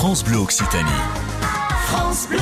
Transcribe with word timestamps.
France 0.00 0.24
Bleu 0.24 0.38
Occitanie. 0.38 0.88
France 1.84 2.26
Bleu. 2.26 2.38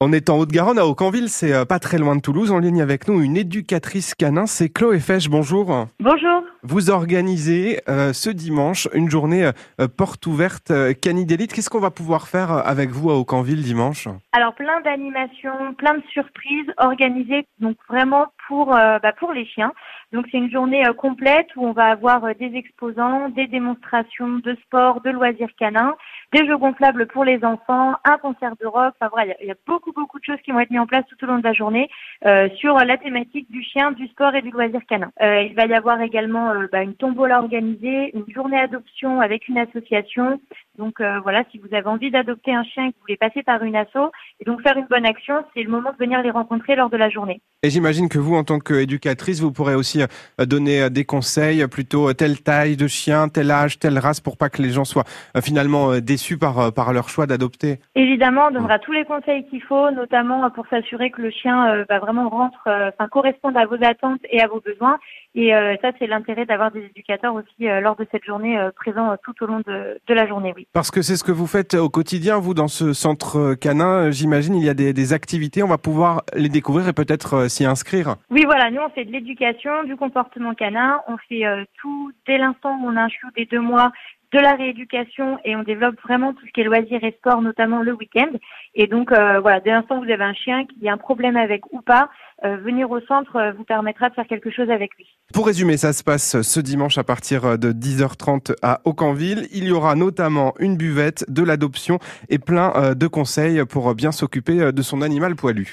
On 0.00 0.12
est 0.12 0.28
en 0.28 0.38
Haute-Garonne, 0.40 0.80
à 0.80 0.86
Aucanville, 0.86 1.28
c'est 1.28 1.52
euh, 1.52 1.64
pas 1.64 1.78
très 1.78 1.96
loin 1.96 2.16
de 2.16 2.20
Toulouse. 2.20 2.50
En 2.50 2.58
ligne 2.58 2.82
avec 2.82 3.06
nous, 3.06 3.22
une 3.22 3.36
éducatrice 3.36 4.16
canin, 4.16 4.46
c'est 4.46 4.68
Chloé 4.68 4.98
Fesch. 4.98 5.28
Bonjour. 5.28 5.86
Bonjour. 6.00 6.42
Vous 6.62 6.90
organisez 6.90 7.80
euh, 7.88 8.12
ce 8.12 8.30
dimanche 8.30 8.88
une 8.94 9.10
journée 9.10 9.50
euh, 9.80 9.88
porte 9.88 10.26
ouverte 10.26 10.70
euh, 10.70 10.92
Canidélite. 10.94 11.52
Qu'est-ce 11.52 11.70
qu'on 11.70 11.80
va 11.80 11.90
pouvoir 11.90 12.28
faire 12.28 12.52
euh, 12.52 12.62
avec 12.64 12.90
vous 12.90 13.10
à 13.10 13.14
Aucanville 13.14 13.62
dimanche? 13.62 14.08
Alors 14.32 14.54
plein 14.54 14.80
d'animations, 14.80 15.74
plein 15.74 15.94
de 15.94 16.02
surprises 16.12 16.72
organisées 16.78 17.46
donc 17.60 17.76
vraiment 17.88 18.26
pour 18.48 18.74
euh, 18.74 18.98
bah, 18.98 19.12
pour 19.12 19.32
les 19.32 19.46
chiens. 19.46 19.72
Donc 20.12 20.26
c'est 20.30 20.38
une 20.38 20.50
journée 20.50 20.86
euh, 20.86 20.92
complète 20.92 21.48
où 21.56 21.66
on 21.66 21.72
va 21.72 21.86
avoir 21.86 22.24
euh, 22.24 22.32
des 22.38 22.54
exposants, 22.54 23.28
des 23.28 23.46
démonstrations 23.46 24.38
de 24.38 24.56
sport, 24.64 25.00
de 25.00 25.10
loisirs 25.10 25.50
canins, 25.58 25.94
des 26.32 26.46
jeux 26.46 26.56
gonflables 26.56 27.06
pour 27.06 27.24
les 27.24 27.44
enfants, 27.44 27.94
un 28.04 28.18
concert 28.18 28.54
de 28.60 28.66
rock. 28.66 28.94
Enfin 29.00 29.10
voilà, 29.12 29.34
il 29.40 29.44
y 29.44 29.48
y, 29.48 29.50
a 29.50 29.56
beaucoup 29.66 29.92
beaucoup 29.92 30.18
de 30.18 30.24
choses 30.24 30.40
qui 30.44 30.52
vont 30.52 30.60
être 30.60 30.70
mises 30.70 30.80
en 30.80 30.86
place 30.86 31.04
tout 31.08 31.22
au 31.24 31.26
long 31.26 31.38
de 31.38 31.44
la 31.44 31.52
journée 31.52 31.88
euh, 32.24 32.48
sur 32.56 32.76
la 32.76 32.96
thématique 32.96 33.50
du 33.50 33.62
chien, 33.62 33.90
du 33.92 34.06
sport 34.08 34.34
et 34.34 34.42
du 34.42 34.50
loisir 34.50 34.80
canin. 34.88 35.10
Euh, 35.20 35.42
il 35.42 35.54
va 35.54 35.66
y 35.66 35.74
avoir 35.74 36.00
également 36.00 36.45
euh, 36.45 36.45
bah, 36.70 36.82
une 36.82 36.94
tombola 36.94 37.40
organisée, 37.40 38.10
une 38.14 38.32
journée 38.32 38.58
adoption 38.58 39.20
avec 39.20 39.48
une 39.48 39.58
association. 39.58 40.40
Donc 40.78 41.00
euh, 41.00 41.20
voilà, 41.20 41.44
si 41.50 41.58
vous 41.58 41.74
avez 41.74 41.86
envie 41.86 42.10
d'adopter 42.10 42.54
un 42.54 42.64
chien 42.64 42.86
et 42.86 42.90
que 42.90 42.96
vous 42.96 43.02
voulez 43.02 43.16
passer 43.16 43.42
par 43.42 43.62
une 43.62 43.76
asso 43.76 44.10
et 44.40 44.44
donc 44.44 44.62
faire 44.62 44.76
une 44.76 44.86
bonne 44.86 45.06
action, 45.06 45.44
c'est 45.54 45.62
le 45.62 45.70
moment 45.70 45.92
de 45.92 45.96
venir 45.96 46.22
les 46.22 46.30
rencontrer 46.30 46.76
lors 46.76 46.90
de 46.90 46.96
la 46.96 47.08
journée. 47.08 47.40
Et 47.62 47.70
j'imagine 47.70 48.08
que 48.08 48.18
vous, 48.18 48.34
en 48.34 48.44
tant 48.44 48.58
qu'éducatrice, 48.58 49.40
vous 49.40 49.52
pourrez 49.52 49.74
aussi 49.74 50.02
euh, 50.02 50.46
donner 50.46 50.82
euh, 50.82 50.88
des 50.88 51.04
conseils, 51.04 51.66
plutôt 51.68 52.12
telle 52.12 52.42
taille 52.42 52.76
de 52.76 52.86
chien, 52.86 53.28
tel 53.28 53.50
âge, 53.50 53.78
telle 53.78 53.98
race, 53.98 54.20
pour 54.20 54.36
pas 54.36 54.50
que 54.50 54.62
les 54.62 54.70
gens 54.70 54.84
soient 54.84 55.04
finalement 55.42 55.98
déçus 55.98 56.38
par, 56.38 56.72
par 56.72 56.92
leur 56.92 57.08
choix 57.08 57.26
d'adopter. 57.26 57.78
Évidemment, 57.94 58.48
on 58.48 58.50
donnera 58.50 58.78
tous 58.78 58.92
les 58.92 59.04
conseils 59.04 59.46
qu'il 59.48 59.62
faut, 59.62 59.90
notamment 59.90 60.48
pour 60.50 60.66
s'assurer 60.68 61.10
que 61.10 61.22
le 61.22 61.30
chien 61.30 61.84
va 61.88 61.98
vraiment 61.98 62.28
rentre, 62.28 62.60
enfin 62.66 63.08
corresponde 63.08 63.56
à 63.56 63.66
vos 63.66 63.82
attentes 63.82 64.20
et 64.30 64.40
à 64.40 64.46
vos 64.46 64.60
besoins. 64.60 64.98
Et 65.34 65.50
ça, 65.82 65.90
c'est 65.98 66.06
l'intérêt 66.06 66.46
d'avoir 66.46 66.70
des 66.70 66.84
éducateurs 66.84 67.34
aussi 67.34 67.66
lors 67.80 67.96
de 67.96 68.06
cette 68.10 68.24
journée 68.24 68.58
présents 68.76 69.16
tout 69.22 69.34
au 69.42 69.46
long 69.46 69.60
de, 69.66 70.00
de 70.06 70.14
la 70.14 70.26
journée. 70.26 70.52
Oui. 70.56 70.65
Parce 70.72 70.90
que 70.90 71.00
c'est 71.00 71.16
ce 71.16 71.24
que 71.24 71.32
vous 71.32 71.46
faites 71.46 71.72
au 71.72 71.88
quotidien, 71.88 72.38
vous, 72.38 72.52
dans 72.52 72.68
ce 72.68 72.92
centre 72.92 73.38
euh, 73.38 73.54
canin. 73.54 74.08
euh, 74.08 74.10
J'imagine 74.10 74.54
il 74.54 74.64
y 74.64 74.68
a 74.68 74.74
des, 74.74 75.12
activités, 75.14 75.62
on 75.62 75.68
va 75.68 75.78
pouvoir 75.78 76.22
les 76.34 76.50
découvrir 76.50 76.86
et 76.88 76.92
peut-être 76.92 77.34
euh, 77.34 77.48
s'y 77.48 77.64
inscrire. 77.64 78.16
Oui, 78.30 78.44
voilà, 78.44 78.70
nous 78.70 78.82
on 78.82 78.90
fait 78.90 79.06
de 79.06 79.12
l'éducation, 79.12 79.84
du 79.84 79.96
comportement 79.96 80.54
canin, 80.54 81.00
on 81.08 81.16
fait 81.28 81.44
tout 81.80 82.12
dès 82.26 82.36
l'instant 82.36 82.78
où 82.78 82.88
on 82.88 82.96
a 82.96 83.02
un 83.04 83.08
chiot 83.08 83.28
des 83.36 83.46
deux 83.46 83.60
mois, 83.60 83.90
de 84.32 84.38
la 84.38 84.54
rééducation 84.54 85.38
et 85.44 85.56
on 85.56 85.62
développe 85.62 85.98
vraiment 86.02 86.34
tout 86.34 86.44
ce 86.46 86.52
qui 86.52 86.60
est 86.60 86.64
loisirs 86.64 87.02
et 87.02 87.12
sport, 87.12 87.40
notamment 87.40 87.80
le 87.80 87.92
week-end. 87.94 88.28
Et 88.74 88.86
donc 88.86 89.10
voilà, 89.10 89.60
dès 89.60 89.70
l'instant 89.70 89.98
où 89.98 90.04
vous 90.04 90.10
avez 90.10 90.24
un 90.24 90.34
chien 90.34 90.66
qui 90.66 90.88
a 90.88 90.92
un 90.92 90.98
problème 90.98 91.36
avec 91.36 91.72
ou 91.72 91.80
pas, 91.80 92.10
venir 92.42 92.90
au 92.90 93.00
centre 93.00 93.36
euh, 93.36 93.52
vous 93.52 93.64
permettra 93.64 94.10
de 94.10 94.14
faire 94.14 94.26
quelque 94.26 94.50
chose 94.50 94.70
avec 94.70 94.94
lui. 94.96 95.06
Pour 95.32 95.46
résumer, 95.46 95.76
ça 95.76 95.92
se 95.92 96.04
passe 96.04 96.42
ce 96.42 96.60
dimanche 96.60 96.98
à 96.98 97.04
partir 97.04 97.58
de 97.58 97.72
10h30 97.72 98.54
à 98.62 98.80
Aucanville. 98.84 99.48
Il 99.52 99.64
y 99.64 99.72
aura 99.72 99.94
notamment 99.94 100.54
une 100.58 100.76
buvette, 100.76 101.24
de 101.28 101.42
l'adoption 101.42 101.98
et 102.28 102.38
plein 102.38 102.72
euh, 102.76 102.94
de 102.94 103.06
conseils 103.06 103.64
pour 103.64 103.94
bien 103.94 104.12
s'occuper 104.12 104.60
euh, 104.60 104.72
de 104.72 104.82
son 104.82 105.00
animal 105.00 105.34
poilu. 105.34 105.64